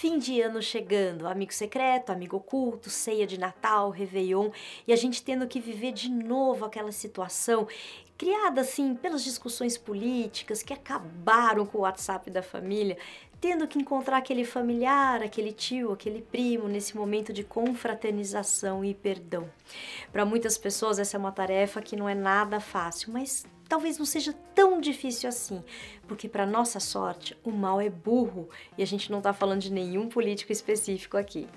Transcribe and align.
Fim 0.00 0.18
de 0.18 0.40
ano 0.40 0.62
chegando, 0.62 1.28
amigo 1.28 1.52
secreto, 1.52 2.10
amigo 2.10 2.38
oculto, 2.38 2.88
ceia 2.88 3.26
de 3.26 3.38
Natal, 3.38 3.90
Réveillon, 3.90 4.48
e 4.88 4.94
a 4.94 4.96
gente 4.96 5.22
tendo 5.22 5.46
que 5.46 5.60
viver 5.60 5.92
de 5.92 6.08
novo 6.08 6.64
aquela 6.64 6.90
situação 6.90 7.68
criada 8.20 8.60
assim 8.60 8.94
pelas 8.94 9.24
discussões 9.24 9.78
políticas 9.78 10.62
que 10.62 10.74
acabaram 10.74 11.64
com 11.64 11.78
o 11.78 11.80
WhatsApp 11.80 12.30
da 12.30 12.42
família, 12.42 12.98
tendo 13.40 13.66
que 13.66 13.78
encontrar 13.78 14.18
aquele 14.18 14.44
familiar, 14.44 15.22
aquele 15.22 15.52
tio, 15.52 15.90
aquele 15.90 16.20
primo 16.20 16.68
nesse 16.68 16.94
momento 16.94 17.32
de 17.32 17.42
confraternização 17.42 18.84
e 18.84 18.92
perdão. 18.92 19.48
Para 20.12 20.26
muitas 20.26 20.58
pessoas 20.58 20.98
essa 20.98 21.16
é 21.16 21.18
uma 21.18 21.32
tarefa 21.32 21.80
que 21.80 21.96
não 21.96 22.06
é 22.06 22.14
nada 22.14 22.60
fácil, 22.60 23.10
mas 23.10 23.46
talvez 23.66 23.96
não 23.96 24.04
seja 24.04 24.34
tão 24.54 24.82
difícil 24.82 25.26
assim, 25.26 25.64
porque 26.06 26.28
para 26.28 26.44
nossa 26.44 26.78
sorte 26.78 27.34
o 27.42 27.50
mal 27.50 27.80
é 27.80 27.88
burro 27.88 28.50
e 28.76 28.82
a 28.82 28.86
gente 28.86 29.10
não 29.10 29.20
está 29.20 29.32
falando 29.32 29.62
de 29.62 29.72
nenhum 29.72 30.10
político 30.10 30.52
específico 30.52 31.16
aqui. 31.16 31.48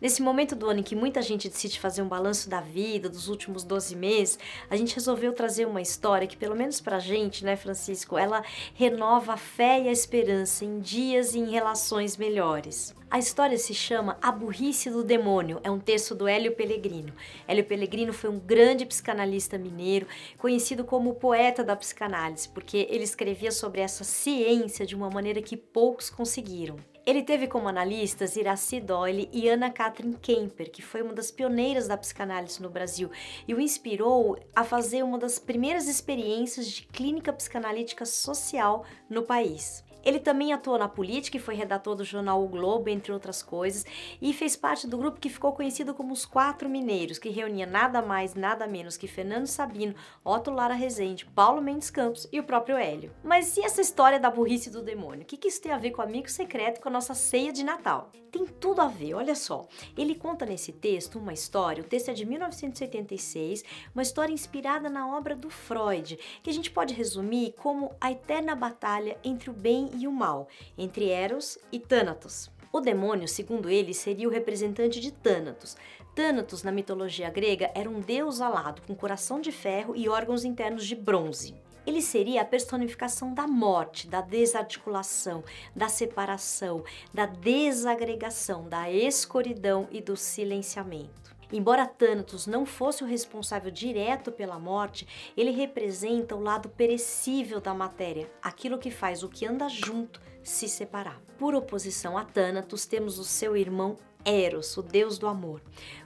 Nesse 0.00 0.20
momento 0.20 0.56
do 0.56 0.68
ano 0.68 0.80
em 0.80 0.82
que 0.82 0.96
muita 0.96 1.22
gente 1.22 1.48
decide 1.48 1.78
fazer 1.78 2.02
um 2.02 2.08
balanço 2.08 2.50
da 2.50 2.60
vida 2.60 3.08
dos 3.08 3.28
últimos 3.28 3.62
12 3.62 3.94
meses, 3.94 4.38
a 4.68 4.76
gente 4.76 4.94
resolveu 4.94 5.32
trazer 5.32 5.66
uma 5.66 5.80
história 5.80 6.26
que, 6.26 6.36
pelo 6.36 6.56
menos 6.56 6.80
pra 6.80 6.98
gente, 6.98 7.44
né, 7.44 7.54
Francisco, 7.56 8.18
ela 8.18 8.44
renova 8.74 9.34
a 9.34 9.36
fé 9.36 9.80
e 9.80 9.88
a 9.88 9.92
esperança 9.92 10.64
em 10.64 10.80
dias 10.80 11.34
e 11.34 11.38
em 11.38 11.50
relações 11.50 12.16
melhores. 12.16 12.94
A 13.08 13.18
história 13.20 13.56
se 13.56 13.72
chama 13.72 14.18
A 14.20 14.32
Burrice 14.32 14.90
do 14.90 15.04
Demônio, 15.04 15.60
é 15.62 15.70
um 15.70 15.78
texto 15.78 16.16
do 16.16 16.26
Hélio 16.26 16.56
Pellegrino. 16.56 17.12
Hélio 17.46 17.64
Pellegrino 17.64 18.12
foi 18.12 18.28
um 18.28 18.40
grande 18.40 18.84
psicanalista 18.84 19.56
mineiro, 19.56 20.08
conhecido 20.36 20.82
como 20.82 21.10
o 21.10 21.14
poeta 21.14 21.62
da 21.62 21.76
psicanálise, 21.76 22.48
porque 22.48 22.88
ele 22.90 23.04
escrevia 23.04 23.52
sobre 23.52 23.80
essa 23.80 24.02
ciência 24.02 24.84
de 24.84 24.96
uma 24.96 25.08
maneira 25.08 25.40
que 25.40 25.56
poucos 25.56 26.10
conseguiram. 26.10 26.76
Ele 27.06 27.22
teve 27.22 27.46
como 27.46 27.68
analistas 27.68 28.34
Iraci 28.34 28.80
Doyle 28.80 29.28
e 29.30 29.50
Anna 29.50 29.70
Katrin 29.70 30.14
Kemper, 30.14 30.70
que 30.70 30.80
foi 30.80 31.02
uma 31.02 31.12
das 31.12 31.30
pioneiras 31.30 31.86
da 31.86 31.98
psicanálise 31.98 32.62
no 32.62 32.70
Brasil 32.70 33.10
e 33.46 33.52
o 33.52 33.60
inspirou 33.60 34.38
a 34.56 34.64
fazer 34.64 35.02
uma 35.02 35.18
das 35.18 35.38
primeiras 35.38 35.86
experiências 35.86 36.66
de 36.66 36.86
clínica 36.86 37.30
psicanalítica 37.30 38.06
social 38.06 38.86
no 39.10 39.22
país. 39.22 39.83
Ele 40.04 40.20
também 40.20 40.52
atuou 40.52 40.78
na 40.78 40.88
política 40.88 41.36
e 41.36 41.40
foi 41.40 41.54
redator 41.54 41.94
do 41.94 42.04
jornal 42.04 42.42
O 42.42 42.48
Globo, 42.48 42.88
entre 42.88 43.12
outras 43.12 43.42
coisas, 43.42 43.84
e 44.20 44.32
fez 44.32 44.56
parte 44.56 44.86
do 44.86 44.98
grupo 44.98 45.20
que 45.20 45.28
ficou 45.28 45.52
conhecido 45.52 45.94
como 45.94 46.12
os 46.12 46.24
Quatro 46.26 46.68
Mineiros, 46.68 47.18
que 47.18 47.28
reunia 47.28 47.66
nada 47.66 48.02
mais, 48.02 48.34
nada 48.34 48.66
menos 48.66 48.96
que 48.96 49.06
Fernando 49.06 49.46
Sabino, 49.46 49.94
Otto 50.24 50.50
Lara 50.50 50.74
Rezende, 50.74 51.26
Paulo 51.26 51.62
Mendes 51.62 51.90
Campos 51.90 52.28
e 52.32 52.40
o 52.40 52.44
próprio 52.44 52.76
Hélio. 52.76 53.12
Mas 53.22 53.56
e 53.56 53.64
essa 53.64 53.80
história 53.80 54.20
da 54.20 54.30
burrice 54.30 54.70
do 54.70 54.82
demônio? 54.82 55.22
O 55.22 55.26
que, 55.26 55.36
que 55.36 55.48
isso 55.48 55.62
tem 55.62 55.72
a 55.72 55.78
ver 55.78 55.90
com 55.90 56.02
o 56.02 56.04
amigo 56.04 56.28
secreto 56.28 56.80
com 56.80 56.88
a 56.88 56.92
nossa 56.92 57.14
ceia 57.14 57.52
de 57.52 57.64
Natal? 57.64 58.10
Tem 58.30 58.46
tudo 58.46 58.80
a 58.80 58.88
ver, 58.88 59.14
olha 59.14 59.36
só. 59.36 59.68
Ele 59.96 60.14
conta 60.14 60.44
nesse 60.44 60.72
texto 60.72 61.20
uma 61.20 61.32
história, 61.32 61.82
o 61.82 61.86
texto 61.86 62.08
é 62.08 62.12
de 62.12 62.26
1986, 62.26 63.62
uma 63.94 64.02
história 64.02 64.32
inspirada 64.32 64.90
na 64.90 65.06
obra 65.16 65.36
do 65.36 65.48
Freud, 65.48 66.18
que 66.42 66.50
a 66.50 66.52
gente 66.52 66.68
pode 66.68 66.92
resumir 66.92 67.54
como 67.56 67.94
a 68.00 68.10
eterna 68.10 68.56
batalha 68.56 69.16
entre 69.22 69.50
o 69.50 69.52
bem 69.52 69.88
e 69.96 70.06
o 70.06 70.12
mal, 70.12 70.48
entre 70.76 71.08
Eros 71.08 71.58
e 71.70 71.78
Thanatos. 71.78 72.50
O 72.72 72.80
demônio, 72.80 73.28
segundo 73.28 73.70
ele, 73.70 73.94
seria 73.94 74.28
o 74.28 74.30
representante 74.30 75.00
de 75.00 75.12
Thanatos. 75.12 75.76
Thanatos, 76.14 76.62
na 76.62 76.72
mitologia 76.72 77.30
grega, 77.30 77.70
era 77.74 77.88
um 77.88 78.00
deus 78.00 78.40
alado, 78.40 78.82
com 78.82 78.94
coração 78.94 79.40
de 79.40 79.52
ferro 79.52 79.94
e 79.96 80.08
órgãos 80.08 80.44
internos 80.44 80.86
de 80.86 80.94
bronze. 80.94 81.54
Ele 81.86 82.00
seria 82.00 82.42
a 82.42 82.44
personificação 82.44 83.34
da 83.34 83.46
morte, 83.46 84.08
da 84.08 84.20
desarticulação, 84.20 85.44
da 85.74 85.88
separação, 85.88 86.82
da 87.12 87.26
desagregação, 87.26 88.68
da 88.68 88.90
escuridão 88.90 89.86
e 89.90 90.00
do 90.00 90.16
silenciamento. 90.16 91.33
Embora 91.56 91.86
Thanatos 91.86 92.48
não 92.48 92.66
fosse 92.66 93.04
o 93.04 93.06
responsável 93.06 93.70
direto 93.70 94.32
pela 94.32 94.58
morte, 94.58 95.06
ele 95.36 95.52
representa 95.52 96.34
o 96.34 96.42
lado 96.42 96.68
perecível 96.68 97.60
da 97.60 97.72
matéria, 97.72 98.28
aquilo 98.42 98.76
que 98.76 98.90
faz 98.90 99.22
o 99.22 99.28
que 99.28 99.46
anda 99.46 99.68
junto 99.68 100.20
se 100.42 100.68
separar. 100.68 101.22
Por 101.38 101.54
oposição 101.54 102.18
a 102.18 102.24
Thanatos, 102.24 102.86
temos 102.86 103.20
o 103.20 103.24
seu 103.24 103.56
irmão 103.56 103.96
Eros, 104.24 104.76
o 104.76 104.82
deus 104.82 105.18
do 105.18 105.26
amor. 105.26 105.60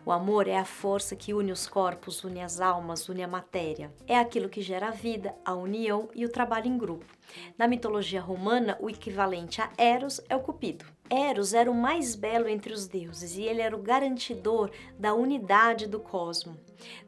O 0.04 0.10
amor 0.10 0.48
é 0.48 0.56
a 0.56 0.64
força 0.64 1.14
que 1.14 1.32
une 1.32 1.52
os 1.52 1.66
corpos, 1.68 2.24
une 2.24 2.42
as 2.42 2.60
almas, 2.60 3.08
une 3.08 3.22
a 3.22 3.28
matéria. 3.28 3.92
É 4.06 4.18
aquilo 4.18 4.48
que 4.48 4.60
gera 4.60 4.88
a 4.88 4.90
vida, 4.90 5.34
a 5.44 5.54
união 5.54 6.08
e 6.14 6.24
o 6.24 6.28
trabalho 6.28 6.66
em 6.66 6.76
grupo. 6.76 7.06
Na 7.56 7.68
mitologia 7.68 8.20
romana, 8.20 8.76
o 8.80 8.90
equivalente 8.90 9.60
a 9.60 9.70
Eros 9.78 10.20
é 10.28 10.34
o 10.34 10.40
Cupido. 10.40 10.84
Eros 11.10 11.54
era 11.54 11.70
o 11.70 11.74
mais 11.74 12.14
belo 12.14 12.48
entre 12.48 12.72
os 12.72 12.86
deuses 12.86 13.36
e 13.36 13.42
ele 13.42 13.62
era 13.62 13.74
o 13.74 13.82
garantidor 13.82 14.70
da 14.98 15.14
unidade 15.14 15.86
do 15.86 16.00
cosmo. 16.00 16.58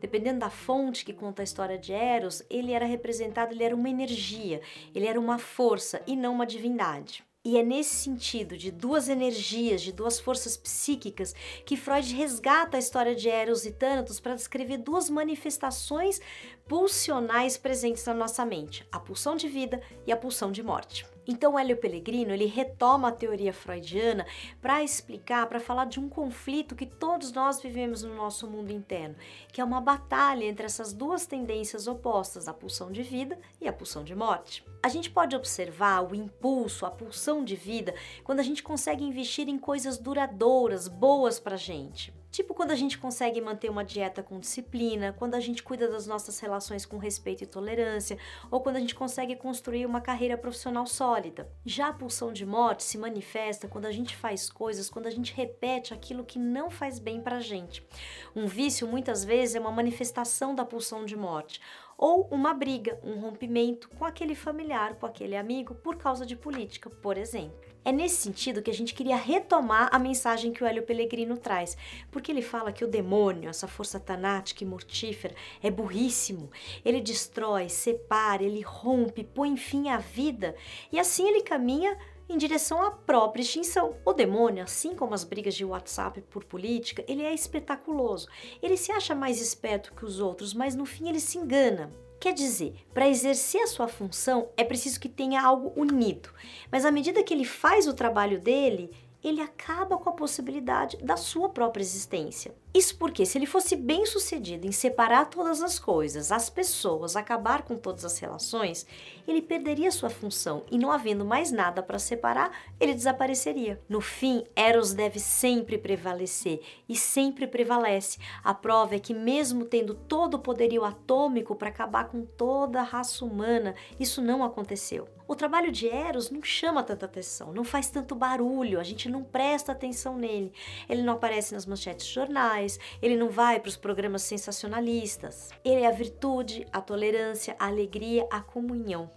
Dependendo 0.00 0.40
da 0.40 0.50
fonte 0.50 1.04
que 1.04 1.12
conta 1.12 1.42
a 1.42 1.44
história 1.44 1.78
de 1.78 1.92
Eros, 1.92 2.42
ele 2.48 2.72
era 2.72 2.86
representado, 2.86 3.52
ele 3.52 3.64
era 3.64 3.74
uma 3.74 3.90
energia, 3.90 4.60
ele 4.94 5.06
era 5.06 5.20
uma 5.20 5.38
força 5.38 6.02
e 6.06 6.16
não 6.16 6.34
uma 6.34 6.46
divindade. 6.46 7.24
E 7.42 7.56
é 7.56 7.62
nesse 7.62 7.94
sentido 7.94 8.54
de 8.54 8.70
duas 8.70 9.08
energias, 9.08 9.80
de 9.80 9.92
duas 9.92 10.20
forças 10.20 10.58
psíquicas, 10.58 11.34
que 11.64 11.74
Freud 11.74 12.14
resgata 12.14 12.76
a 12.76 12.78
história 12.78 13.14
de 13.14 13.30
Eros 13.30 13.64
e 13.64 13.72
Thanatos 13.72 14.20
para 14.20 14.34
descrever 14.34 14.76
duas 14.76 15.08
manifestações 15.08 16.20
pulsionais 16.68 17.56
presentes 17.56 18.04
na 18.04 18.12
nossa 18.12 18.44
mente: 18.44 18.86
a 18.92 19.00
pulsão 19.00 19.36
de 19.36 19.48
vida 19.48 19.80
e 20.06 20.12
a 20.12 20.18
pulsão 20.18 20.52
de 20.52 20.62
morte. 20.62 21.06
Então, 21.32 21.56
Hélio 21.56 21.76
Pellegrino 21.76 22.32
ele 22.32 22.46
retoma 22.46 23.06
a 23.06 23.12
teoria 23.12 23.52
freudiana 23.52 24.26
para 24.60 24.82
explicar, 24.82 25.46
para 25.46 25.60
falar 25.60 25.84
de 25.84 26.00
um 26.00 26.08
conflito 26.08 26.74
que 26.74 26.84
todos 26.84 27.30
nós 27.30 27.62
vivemos 27.62 28.02
no 28.02 28.16
nosso 28.16 28.48
mundo 28.48 28.72
interno, 28.72 29.14
que 29.52 29.60
é 29.60 29.64
uma 29.64 29.80
batalha 29.80 30.44
entre 30.44 30.66
essas 30.66 30.92
duas 30.92 31.26
tendências 31.26 31.86
opostas, 31.86 32.48
a 32.48 32.52
pulsão 32.52 32.90
de 32.90 33.04
vida 33.04 33.38
e 33.60 33.68
a 33.68 33.72
pulsão 33.72 34.02
de 34.02 34.12
morte. 34.12 34.64
A 34.82 34.88
gente 34.88 35.08
pode 35.08 35.36
observar 35.36 36.00
o 36.02 36.16
impulso, 36.16 36.84
a 36.84 36.90
pulsão 36.90 37.44
de 37.44 37.54
vida, 37.54 37.94
quando 38.24 38.40
a 38.40 38.42
gente 38.42 38.60
consegue 38.60 39.04
investir 39.04 39.48
em 39.48 39.56
coisas 39.56 39.98
duradouras, 39.98 40.88
boas 40.88 41.38
para 41.38 41.56
gente. 41.56 42.12
Tipo 42.30 42.54
quando 42.54 42.70
a 42.70 42.76
gente 42.76 42.96
consegue 42.96 43.40
manter 43.40 43.68
uma 43.68 43.84
dieta 43.84 44.22
com 44.22 44.38
disciplina, 44.38 45.12
quando 45.12 45.34
a 45.34 45.40
gente 45.40 45.62
cuida 45.62 45.88
das 45.88 46.06
nossas 46.06 46.38
relações 46.38 46.86
com 46.86 46.96
respeito 46.96 47.42
e 47.42 47.46
tolerância, 47.46 48.16
ou 48.50 48.60
quando 48.60 48.76
a 48.76 48.80
gente 48.80 48.94
consegue 48.94 49.34
construir 49.34 49.84
uma 49.84 50.00
carreira 50.00 50.38
profissional 50.38 50.86
sólida. 50.86 51.50
Já 51.64 51.88
a 51.88 51.92
pulsão 51.92 52.32
de 52.32 52.46
morte 52.46 52.84
se 52.84 52.96
manifesta 52.96 53.66
quando 53.66 53.86
a 53.86 53.92
gente 53.92 54.16
faz 54.16 54.50
coisas, 54.50 54.88
quando 54.88 55.06
a 55.06 55.10
gente 55.10 55.34
repete 55.34 55.92
aquilo 55.92 56.24
que 56.24 56.38
não 56.38 56.70
faz 56.70 56.98
bem 56.98 57.20
pra 57.20 57.40
gente. 57.40 57.86
Um 58.34 58.46
vício 58.46 58.86
muitas 58.86 59.24
vezes 59.24 59.56
é 59.56 59.60
uma 59.60 59.72
manifestação 59.72 60.54
da 60.54 60.64
pulsão 60.64 61.04
de 61.04 61.16
morte 61.16 61.60
ou 62.02 62.26
uma 62.30 62.54
briga, 62.54 62.98
um 63.04 63.20
rompimento 63.20 63.90
com 63.90 64.06
aquele 64.06 64.34
familiar, 64.34 64.94
com 64.94 65.04
aquele 65.04 65.36
amigo 65.36 65.74
por 65.74 65.96
causa 65.96 66.24
de 66.24 66.34
política, 66.34 66.88
por 66.88 67.18
exemplo. 67.18 67.60
É 67.84 67.92
nesse 67.92 68.16
sentido 68.16 68.62
que 68.62 68.70
a 68.70 68.74
gente 68.74 68.94
queria 68.94 69.16
retomar 69.16 69.90
a 69.92 69.98
mensagem 69.98 70.50
que 70.50 70.64
o 70.64 70.66
Hélio 70.66 70.82
Pellegrino 70.82 71.36
traz, 71.36 71.76
porque 72.10 72.32
ele 72.32 72.40
fala 72.40 72.72
que 72.72 72.82
o 72.82 72.88
demônio, 72.88 73.50
essa 73.50 73.68
força 73.68 74.00
tanática 74.00 74.64
e 74.64 74.66
mortífera, 74.66 75.34
é 75.62 75.70
burríssimo. 75.70 76.50
Ele 76.82 77.02
destrói, 77.02 77.68
separa, 77.68 78.42
ele 78.42 78.62
rompe, 78.62 79.22
põe 79.22 79.54
fim 79.58 79.90
à 79.90 79.98
vida 79.98 80.56
e 80.90 80.98
assim 80.98 81.28
ele 81.28 81.42
caminha 81.42 81.98
em 82.32 82.38
direção 82.38 82.82
à 82.82 82.90
própria 82.90 83.42
extinção. 83.42 83.96
O 84.04 84.12
demônio, 84.12 84.64
assim 84.64 84.94
como 84.94 85.14
as 85.14 85.24
brigas 85.24 85.54
de 85.54 85.64
WhatsApp 85.64 86.20
por 86.22 86.44
política, 86.44 87.04
ele 87.08 87.22
é 87.22 87.34
espetaculoso. 87.34 88.28
Ele 88.62 88.76
se 88.76 88.92
acha 88.92 89.14
mais 89.14 89.40
esperto 89.40 89.92
que 89.94 90.04
os 90.04 90.20
outros, 90.20 90.54
mas 90.54 90.74
no 90.74 90.86
fim 90.86 91.08
ele 91.08 91.20
se 91.20 91.38
engana. 91.38 91.92
Quer 92.20 92.34
dizer, 92.34 92.74
para 92.92 93.08
exercer 93.08 93.62
a 93.62 93.66
sua 93.66 93.88
função 93.88 94.50
é 94.56 94.62
preciso 94.62 95.00
que 95.00 95.08
tenha 95.08 95.42
algo 95.42 95.72
unido, 95.74 96.28
mas 96.70 96.84
à 96.84 96.90
medida 96.90 97.22
que 97.22 97.32
ele 97.32 97.46
faz 97.46 97.86
o 97.86 97.94
trabalho 97.94 98.38
dele, 98.38 98.90
ele 99.24 99.40
acaba 99.40 99.96
com 99.96 100.08
a 100.08 100.12
possibilidade 100.12 100.96
da 100.98 101.16
sua 101.16 101.48
própria 101.48 101.82
existência. 101.82 102.54
Isso 102.72 102.96
porque, 102.96 103.26
se 103.26 103.36
ele 103.36 103.46
fosse 103.46 103.74
bem 103.74 104.06
sucedido 104.06 104.64
em 104.64 104.70
separar 104.70 105.24
todas 105.24 105.60
as 105.60 105.76
coisas, 105.76 106.30
as 106.30 106.48
pessoas, 106.48 107.16
acabar 107.16 107.62
com 107.62 107.76
todas 107.76 108.04
as 108.04 108.16
relações, 108.20 108.86
ele 109.26 109.42
perderia 109.42 109.90
sua 109.90 110.08
função 110.08 110.62
e, 110.70 110.78
não 110.78 110.92
havendo 110.92 111.24
mais 111.24 111.50
nada 111.50 111.82
para 111.82 111.98
separar, 111.98 112.52
ele 112.78 112.94
desapareceria. 112.94 113.80
No 113.88 114.00
fim, 114.00 114.44
Eros 114.54 114.94
deve 114.94 115.18
sempre 115.18 115.78
prevalecer 115.78 116.60
e 116.88 116.94
sempre 116.94 117.44
prevalece. 117.48 118.18
A 118.44 118.54
prova 118.54 118.94
é 118.94 119.00
que, 119.00 119.12
mesmo 119.12 119.64
tendo 119.64 119.92
todo 119.92 120.34
o 120.34 120.38
poderio 120.38 120.84
atômico 120.84 121.56
para 121.56 121.70
acabar 121.70 122.04
com 122.04 122.24
toda 122.24 122.80
a 122.80 122.84
raça 122.84 123.24
humana, 123.24 123.74
isso 123.98 124.22
não 124.22 124.44
aconteceu. 124.44 125.08
O 125.26 125.36
trabalho 125.36 125.70
de 125.70 125.88
Eros 125.88 126.28
não 126.28 126.42
chama 126.42 126.82
tanta 126.82 127.06
atenção, 127.06 127.52
não 127.52 127.62
faz 127.62 127.88
tanto 127.88 128.16
barulho, 128.16 128.80
a 128.80 128.82
gente 128.82 129.08
não 129.08 129.22
presta 129.22 129.70
atenção 129.70 130.16
nele. 130.16 130.52
Ele 130.88 131.02
não 131.02 131.12
aparece 131.12 131.54
nas 131.54 131.66
manchetes 131.66 132.06
de 132.06 132.14
jornais 132.14 132.59
sociais, 132.60 132.78
ele 133.00 133.16
não 133.16 133.30
vai 133.30 133.58
para 133.58 133.68
os 133.68 133.76
programas 133.76 134.22
sensacionalistas. 134.22 135.50
Ele 135.64 135.82
é 135.82 135.86
a 135.86 135.92
virtude, 135.92 136.66
a 136.72 136.80
tolerância, 136.80 137.56
a 137.58 137.66
alegria, 137.66 138.26
a 138.30 138.40
comunhão. 138.40 139.10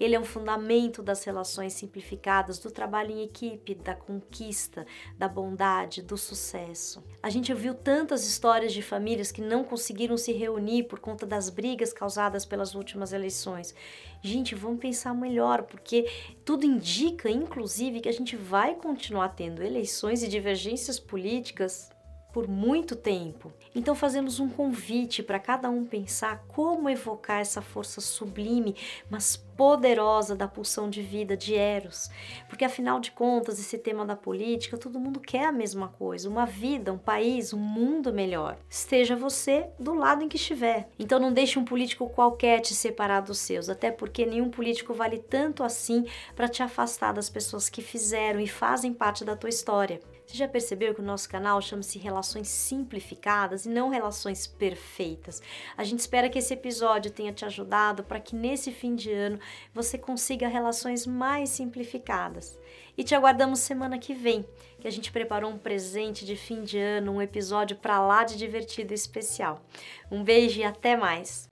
Ele 0.00 0.14
é 0.14 0.20
um 0.20 0.24
fundamento 0.24 1.02
das 1.02 1.22
relações 1.24 1.74
simplificadas, 1.74 2.58
do 2.58 2.70
trabalho 2.70 3.10
em 3.10 3.22
equipe, 3.22 3.74
da 3.74 3.94
conquista, 3.94 4.86
da 5.16 5.28
bondade, 5.28 6.02
do 6.02 6.16
sucesso. 6.16 7.04
A 7.22 7.28
gente 7.28 7.52
ouviu 7.52 7.74
tantas 7.74 8.26
histórias 8.26 8.72
de 8.72 8.80
famílias 8.80 9.30
que 9.30 9.42
não 9.42 9.62
conseguiram 9.62 10.16
se 10.16 10.32
reunir 10.32 10.84
por 10.84 10.98
conta 10.98 11.26
das 11.26 11.50
brigas 11.50 11.92
causadas 11.92 12.46
pelas 12.46 12.74
últimas 12.74 13.12
eleições. 13.12 13.74
Gente, 14.22 14.54
vamos 14.54 14.80
pensar 14.80 15.14
melhor, 15.14 15.62
porque 15.62 16.10
tudo 16.44 16.64
indica, 16.64 17.30
inclusive, 17.30 18.00
que 18.00 18.08
a 18.08 18.12
gente 18.12 18.36
vai 18.36 18.74
continuar 18.74 19.28
tendo 19.28 19.62
eleições 19.62 20.22
e 20.22 20.28
divergências 20.28 20.98
políticas 20.98 21.90
por 22.32 22.46
muito 22.46 22.94
tempo. 22.94 23.52
Então 23.74 23.94
fazemos 23.94 24.40
um 24.40 24.48
convite 24.48 25.22
para 25.22 25.38
cada 25.38 25.70
um 25.70 25.84
pensar 25.84 26.44
como 26.48 26.90
evocar 26.90 27.40
essa 27.40 27.62
força 27.62 28.00
sublime, 28.00 28.74
mas 29.10 29.36
poderosa 29.36 30.36
da 30.36 30.46
pulsão 30.46 30.88
de 30.88 31.02
vida 31.02 31.36
de 31.36 31.54
Eros. 31.54 32.08
Porque 32.48 32.64
afinal 32.64 33.00
de 33.00 33.10
contas, 33.10 33.58
esse 33.58 33.76
tema 33.76 34.04
da 34.04 34.14
política, 34.14 34.78
todo 34.78 35.00
mundo 35.00 35.18
quer 35.18 35.46
a 35.46 35.52
mesma 35.52 35.88
coisa, 35.88 36.28
uma 36.28 36.46
vida, 36.46 36.92
um 36.92 36.98
país, 36.98 37.52
um 37.52 37.58
mundo 37.58 38.12
melhor. 38.12 38.56
Esteja 38.68 39.16
você 39.16 39.68
do 39.78 39.94
lado 39.94 40.22
em 40.22 40.28
que 40.28 40.36
estiver. 40.36 40.88
Então 40.98 41.18
não 41.18 41.32
deixe 41.32 41.58
um 41.58 41.64
político 41.64 42.08
qualquer 42.08 42.60
te 42.60 42.74
separar 42.74 43.20
dos 43.20 43.38
seus, 43.38 43.68
até 43.68 43.90
porque 43.90 44.24
nenhum 44.24 44.50
político 44.50 44.94
vale 44.94 45.18
tanto 45.18 45.64
assim 45.64 46.06
para 46.36 46.48
te 46.48 46.62
afastar 46.62 47.12
das 47.12 47.28
pessoas 47.28 47.68
que 47.68 47.82
fizeram 47.82 48.38
e 48.38 48.46
fazem 48.46 48.92
parte 48.92 49.24
da 49.24 49.34
tua 49.34 49.50
história. 49.50 50.00
Você 50.28 50.36
já 50.36 50.46
percebeu 50.46 50.94
que 50.94 51.00
o 51.00 51.04
nosso 51.04 51.26
canal 51.26 51.58
chama-se 51.62 51.98
Relações 51.98 52.48
Simplificadas 52.48 53.64
e 53.64 53.70
não 53.70 53.88
Relações 53.88 54.46
Perfeitas? 54.46 55.40
A 55.74 55.82
gente 55.84 56.00
espera 56.00 56.28
que 56.28 56.38
esse 56.38 56.52
episódio 56.52 57.10
tenha 57.10 57.32
te 57.32 57.46
ajudado 57.46 58.04
para 58.04 58.20
que 58.20 58.36
nesse 58.36 58.70
fim 58.70 58.94
de 58.94 59.10
ano 59.10 59.40
você 59.72 59.96
consiga 59.96 60.46
relações 60.46 61.06
mais 61.06 61.48
simplificadas. 61.48 62.58
E 62.94 63.02
te 63.02 63.14
aguardamos 63.14 63.60
semana 63.60 63.98
que 63.98 64.12
vem, 64.12 64.44
que 64.78 64.86
a 64.86 64.92
gente 64.92 65.10
preparou 65.10 65.50
um 65.50 65.56
presente 65.56 66.26
de 66.26 66.36
fim 66.36 66.62
de 66.62 66.78
ano, 66.78 67.12
um 67.12 67.22
episódio 67.22 67.78
para 67.78 67.98
lá 67.98 68.22
de 68.22 68.36
divertido 68.36 68.92
e 68.92 68.96
especial. 68.96 69.64
Um 70.10 70.22
beijo 70.22 70.60
e 70.60 70.64
até 70.64 70.94
mais! 70.94 71.48